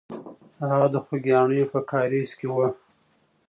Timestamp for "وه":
2.55-2.67